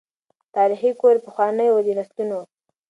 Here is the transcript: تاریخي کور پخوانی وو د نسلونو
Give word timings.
تاریخي 0.55 0.91
کور 1.01 1.15
پخوانی 1.25 1.67
وو 1.69 1.79
د 1.85 1.89
نسلونو 1.99 2.39